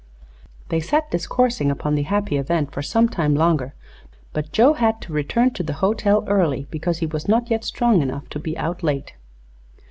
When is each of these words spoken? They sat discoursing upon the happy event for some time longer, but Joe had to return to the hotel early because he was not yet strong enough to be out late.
They 0.69 0.79
sat 0.79 1.11
discoursing 1.11 1.69
upon 1.69 1.93
the 1.93 2.01
happy 2.01 2.35
event 2.37 2.71
for 2.71 2.81
some 2.81 3.07
time 3.07 3.35
longer, 3.35 3.75
but 4.33 4.51
Joe 4.51 4.73
had 4.73 4.99
to 5.01 5.13
return 5.13 5.53
to 5.53 5.61
the 5.61 5.73
hotel 5.73 6.25
early 6.27 6.65
because 6.71 6.97
he 7.05 7.05
was 7.05 7.27
not 7.27 7.51
yet 7.51 7.63
strong 7.63 8.01
enough 8.01 8.27
to 8.29 8.39
be 8.39 8.57
out 8.57 8.81
late. 8.81 9.13